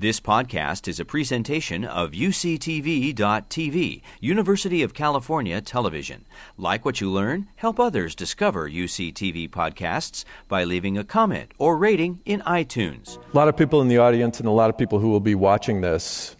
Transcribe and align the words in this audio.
This 0.00 0.20
podcast 0.20 0.86
is 0.86 1.00
a 1.00 1.04
presentation 1.04 1.84
of 1.84 2.12
UCTV.tv, 2.12 4.02
University 4.20 4.82
of 4.84 4.94
California 4.94 5.60
Television. 5.60 6.24
Like 6.56 6.84
what 6.84 7.00
you 7.00 7.10
learn? 7.10 7.48
Help 7.56 7.80
others 7.80 8.14
discover 8.14 8.70
UCTV 8.70 9.50
podcasts 9.50 10.24
by 10.46 10.62
leaving 10.62 10.96
a 10.96 11.02
comment 11.02 11.50
or 11.58 11.76
rating 11.76 12.20
in 12.24 12.42
iTunes. 12.42 13.16
A 13.16 13.36
lot 13.36 13.48
of 13.48 13.56
people 13.56 13.80
in 13.82 13.88
the 13.88 13.98
audience 13.98 14.38
and 14.38 14.46
a 14.46 14.52
lot 14.52 14.70
of 14.70 14.78
people 14.78 15.00
who 15.00 15.08
will 15.08 15.18
be 15.18 15.34
watching 15.34 15.80
this 15.80 16.36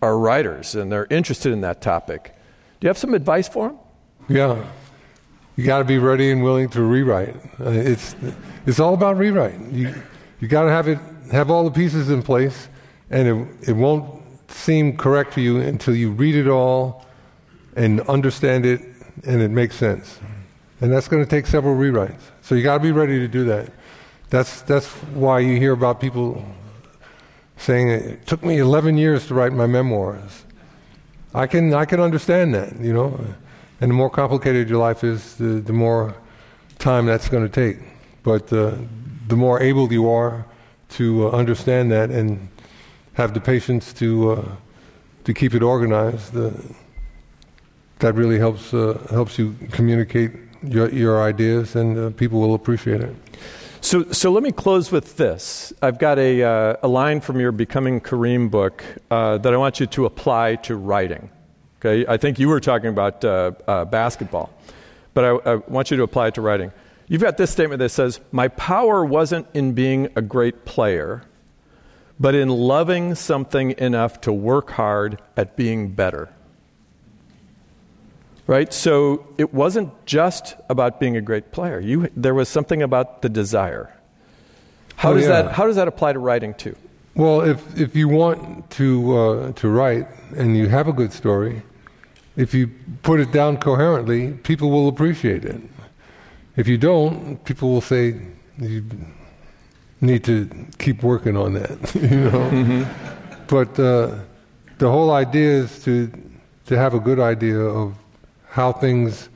are 0.00 0.16
writers 0.16 0.76
and 0.76 0.92
they're 0.92 1.08
interested 1.10 1.52
in 1.52 1.62
that 1.62 1.80
topic. 1.80 2.32
Do 2.78 2.86
you 2.86 2.88
have 2.90 2.98
some 2.98 3.12
advice 3.12 3.48
for 3.48 3.70
them? 3.70 3.78
Yeah. 4.28 4.64
You 5.56 5.64
got 5.64 5.78
to 5.78 5.84
be 5.84 5.98
ready 5.98 6.30
and 6.30 6.44
willing 6.44 6.68
to 6.68 6.82
rewrite. 6.82 7.34
Uh, 7.58 7.70
it's, 7.70 8.14
it's 8.66 8.78
all 8.78 8.94
about 8.94 9.16
rewrite. 9.16 9.60
You, 9.72 9.92
you 10.38 10.46
got 10.46 10.62
to 10.62 10.70
have 10.70 10.86
it, 10.86 11.00
have 11.32 11.50
all 11.50 11.64
the 11.64 11.72
pieces 11.72 12.08
in 12.08 12.22
place 12.22 12.68
and 13.10 13.28
it, 13.28 13.68
it 13.68 13.72
won't 13.72 14.22
seem 14.48 14.96
correct 14.96 15.34
to 15.34 15.40
you 15.40 15.60
until 15.60 15.94
you 15.94 16.10
read 16.10 16.34
it 16.34 16.48
all 16.48 17.04
and 17.76 18.00
understand 18.02 18.64
it 18.64 18.80
and 19.26 19.40
it 19.40 19.50
makes 19.50 19.76
sense. 19.76 20.18
And 20.80 20.92
that's 20.92 21.08
going 21.08 21.22
to 21.22 21.28
take 21.28 21.46
several 21.46 21.76
rewrites. 21.76 22.20
So 22.42 22.54
you 22.54 22.62
got 22.62 22.78
to 22.78 22.82
be 22.82 22.92
ready 22.92 23.18
to 23.18 23.28
do 23.28 23.44
that. 23.44 23.70
That's, 24.30 24.62
that's 24.62 24.88
why 25.14 25.40
you 25.40 25.56
hear 25.56 25.72
about 25.72 26.00
people 26.00 26.44
saying, 27.56 27.88
it 27.90 28.26
took 28.26 28.44
me 28.44 28.58
11 28.58 28.98
years 28.98 29.26
to 29.28 29.34
write 29.34 29.52
my 29.52 29.66
memoirs. 29.66 30.44
I 31.34 31.46
can, 31.46 31.72
I 31.74 31.84
can 31.84 32.00
understand 32.00 32.54
that, 32.54 32.78
you 32.80 32.92
know. 32.92 33.18
And 33.80 33.90
the 33.90 33.94
more 33.94 34.10
complicated 34.10 34.68
your 34.68 34.78
life 34.78 35.04
is, 35.04 35.36
the, 35.36 35.60
the 35.60 35.72
more 35.72 36.14
time 36.78 37.06
that's 37.06 37.28
going 37.28 37.48
to 37.48 37.52
take. 37.52 37.78
But 38.22 38.52
uh, 38.52 38.76
the 39.28 39.36
more 39.36 39.60
able 39.60 39.92
you 39.92 40.08
are 40.10 40.46
to 40.90 41.28
uh, 41.28 41.30
understand 41.30 41.90
that 41.92 42.10
and 42.10 42.48
have 43.14 43.32
the 43.34 43.40
patience 43.40 43.92
to 43.94 44.30
uh, 44.32 44.48
to 45.24 45.34
keep 45.34 45.54
it 45.54 45.62
organized. 45.62 46.34
that 47.98 48.14
really 48.14 48.38
helps 48.38 48.74
uh, 48.74 48.98
helps 49.10 49.38
you 49.38 49.56
communicate 49.70 50.32
your 50.62 50.88
your 50.90 51.22
ideas, 51.22 51.76
and 51.76 51.98
uh, 51.98 52.10
people 52.10 52.40
will 52.40 52.54
appreciate 52.54 53.00
it. 53.00 53.14
So, 53.80 54.10
so 54.12 54.32
let 54.32 54.42
me 54.42 54.50
close 54.50 54.90
with 54.90 55.18
this. 55.18 55.70
I've 55.82 55.98
got 55.98 56.18
a, 56.18 56.42
uh, 56.42 56.76
a 56.82 56.88
line 56.88 57.20
from 57.20 57.38
your 57.38 57.52
Becoming 57.52 58.00
Kareem 58.00 58.50
book 58.50 58.82
uh, 59.10 59.36
that 59.36 59.52
I 59.52 59.58
want 59.58 59.78
you 59.78 59.84
to 59.84 60.06
apply 60.06 60.56
to 60.56 60.74
writing. 60.74 61.28
Okay, 61.80 62.06
I 62.08 62.16
think 62.16 62.38
you 62.38 62.48
were 62.48 62.60
talking 62.60 62.88
about 62.88 63.22
uh, 63.22 63.50
basketball, 63.84 64.48
but 65.12 65.24
I, 65.24 65.52
I 65.52 65.54
want 65.68 65.90
you 65.90 65.98
to 65.98 66.02
apply 66.02 66.28
it 66.28 66.34
to 66.36 66.40
writing. 66.40 66.72
You've 67.08 67.20
got 67.20 67.36
this 67.36 67.50
statement 67.50 67.78
that 67.80 67.90
says, 67.90 68.20
My 68.32 68.48
power 68.48 69.04
wasn't 69.04 69.46
in 69.52 69.74
being 69.74 70.08
a 70.16 70.22
great 70.22 70.64
player, 70.64 71.22
but 72.18 72.34
in 72.34 72.48
loving 72.48 73.14
something 73.14 73.72
enough 73.78 74.20
to 74.22 74.32
work 74.32 74.70
hard 74.70 75.20
at 75.36 75.56
being 75.56 75.92
better. 75.92 76.30
Right? 78.46 78.72
So 78.72 79.26
it 79.38 79.54
wasn't 79.54 79.90
just 80.06 80.54
about 80.68 81.00
being 81.00 81.16
a 81.16 81.20
great 81.20 81.50
player. 81.50 81.80
You, 81.80 82.10
there 82.14 82.34
was 82.34 82.48
something 82.48 82.82
about 82.82 83.22
the 83.22 83.28
desire. 83.28 83.94
How, 84.96 85.12
oh, 85.12 85.14
does, 85.14 85.24
yeah. 85.24 85.42
that, 85.42 85.52
how 85.52 85.66
does 85.66 85.76
that 85.76 85.88
apply 85.88 86.12
to 86.12 86.18
writing 86.18 86.54
too? 86.54 86.76
Well, 87.14 87.40
if, 87.40 87.78
if 87.78 87.96
you 87.96 88.08
want 88.08 88.70
to, 88.72 89.16
uh, 89.16 89.52
to 89.52 89.68
write 89.68 90.08
and 90.36 90.56
you 90.56 90.68
have 90.68 90.88
a 90.88 90.92
good 90.92 91.12
story, 91.12 91.62
if 92.36 92.52
you 92.52 92.70
put 93.02 93.20
it 93.20 93.32
down 93.32 93.56
coherently, 93.56 94.32
people 94.32 94.70
will 94.70 94.88
appreciate 94.88 95.44
it. 95.44 95.60
If 96.56 96.68
you 96.68 96.76
don't, 96.76 97.42
people 97.44 97.70
will 97.70 97.80
say, 97.80 98.20
you, 98.58 98.84
need 100.00 100.24
to 100.24 100.48
keep 100.78 101.02
working 101.02 101.36
on 101.36 101.54
that, 101.54 101.94
you 101.94 102.20
know. 102.20 102.50
Mm-hmm. 102.50 103.44
But 103.46 103.78
uh, 103.78 104.18
the 104.78 104.90
whole 104.90 105.10
idea 105.10 105.50
is 105.50 105.82
to 105.84 106.10
to 106.66 106.76
have 106.76 106.94
a 106.94 107.00
good 107.00 107.20
idea 107.20 107.58
of 107.58 107.94
how 108.48 108.72
things 108.72 109.28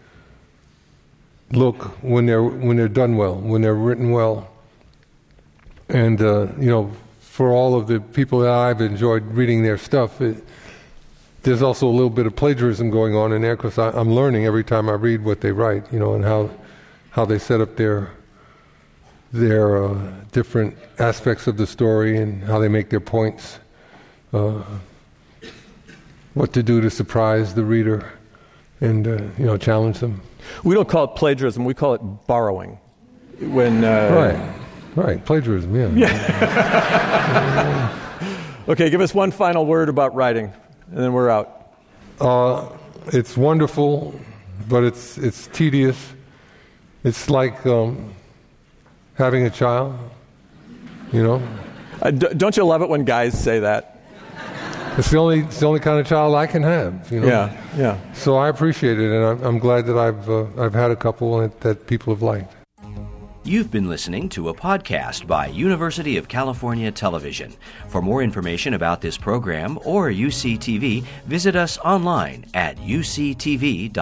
look 1.52 1.82
when 2.02 2.26
they're 2.26 2.42
when 2.42 2.76
they're 2.76 2.88
done 2.88 3.16
well, 3.16 3.36
when 3.36 3.62
they're 3.62 3.74
written 3.74 4.10
well, 4.10 4.50
and 5.88 6.20
uh, 6.20 6.48
you 6.58 6.70
know, 6.70 6.92
for 7.20 7.50
all 7.50 7.74
of 7.74 7.86
the 7.86 8.00
people 8.00 8.40
that 8.40 8.52
I've 8.52 8.80
enjoyed 8.80 9.24
reading 9.26 9.62
their 9.62 9.78
stuff. 9.78 10.20
It, 10.20 10.44
there's 11.42 11.62
also 11.62 11.86
a 11.86 11.94
little 11.94 12.10
bit 12.10 12.26
of 12.26 12.34
plagiarism 12.34 12.90
going 12.90 13.14
on 13.14 13.32
in 13.32 13.42
there 13.42 13.56
because 13.56 13.78
I'm 13.78 14.12
learning 14.12 14.44
every 14.44 14.64
time 14.64 14.88
I 14.88 14.94
read 14.94 15.24
what 15.24 15.40
they 15.40 15.52
write, 15.52 15.90
you 15.92 15.98
know, 15.98 16.14
and 16.14 16.24
how 16.24 16.50
how 17.10 17.24
they 17.24 17.38
set 17.38 17.60
up 17.60 17.76
their 17.76 18.10
their 19.32 19.84
uh, 19.84 20.12
different 20.32 20.76
aspects 20.98 21.46
of 21.46 21.56
the 21.56 21.66
story 21.66 22.16
and 22.16 22.42
how 22.44 22.58
they 22.58 22.68
make 22.68 22.90
their 22.90 23.00
points, 23.00 23.58
uh, 24.32 24.62
what 26.34 26.52
to 26.52 26.62
do 26.62 26.80
to 26.80 26.90
surprise 26.90 27.54
the 27.54 27.64
reader, 27.64 28.12
and 28.80 29.06
uh, 29.06 29.20
you 29.38 29.46
know 29.46 29.56
challenge 29.56 29.98
them. 30.00 30.20
We 30.64 30.74
don't 30.74 30.88
call 30.88 31.04
it 31.04 31.14
plagiarism; 31.16 31.64
we 31.64 31.74
call 31.74 31.94
it 31.94 32.00
borrowing. 32.26 32.78
When 33.40 33.84
uh, 33.84 34.10
right, 34.96 35.04
right, 35.04 35.24
plagiarism, 35.24 35.76
yeah. 35.76 35.88
yeah. 35.94 36.88
okay, 38.68 38.90
give 38.90 39.00
us 39.00 39.14
one 39.14 39.30
final 39.30 39.64
word 39.66 39.88
about 39.88 40.14
writing, 40.14 40.52
and 40.90 40.98
then 40.98 41.12
we're 41.12 41.30
out. 41.30 41.72
Uh, 42.20 42.68
it's 43.08 43.36
wonderful, 43.36 44.18
but 44.68 44.84
it's 44.84 45.18
it's 45.18 45.46
tedious. 45.48 46.14
It's 47.04 47.30
like 47.30 47.64
um, 47.64 48.12
having 49.18 49.44
a 49.44 49.50
child, 49.50 49.98
you 51.12 51.22
know? 51.22 51.42
Uh, 52.00 52.10
d- 52.12 52.28
don't 52.36 52.56
you 52.56 52.64
love 52.64 52.80
it 52.80 52.88
when 52.88 53.04
guys 53.04 53.38
say 53.38 53.58
that? 53.58 53.96
It's 54.96 55.10
the 55.10 55.18
only 55.18 55.40
it's 55.40 55.60
the 55.60 55.66
only 55.66 55.80
kind 55.80 56.00
of 56.00 56.06
child 56.06 56.34
I 56.34 56.46
can 56.46 56.62
have, 56.62 57.12
you 57.12 57.20
know. 57.20 57.28
Yeah, 57.28 57.56
yeah. 57.76 58.12
So 58.14 58.36
I 58.36 58.48
appreciate 58.48 58.98
it, 58.98 59.12
and 59.12 59.24
I'm, 59.24 59.42
I'm 59.44 59.58
glad 59.60 59.86
that 59.86 59.96
I've 59.96 60.28
uh, 60.28 60.46
I've 60.60 60.74
had 60.74 60.90
a 60.90 60.96
couple 60.96 61.38
that, 61.38 61.60
that 61.60 61.86
people 61.86 62.12
have 62.12 62.22
liked. 62.22 62.52
You've 63.44 63.70
been 63.70 63.88
listening 63.88 64.28
to 64.30 64.48
a 64.48 64.54
podcast 64.54 65.26
by 65.26 65.46
University 65.46 66.16
of 66.16 66.26
California 66.28 66.90
Television. 66.90 67.54
For 67.88 68.02
more 68.02 68.22
information 68.22 68.74
about 68.74 69.00
this 69.00 69.16
program 69.16 69.78
or 69.84 70.10
UCTV, 70.10 71.02
visit 71.26 71.54
us 71.56 71.78
online 71.78 72.44
at 72.52 72.76
uctv.tv. 72.78 73.92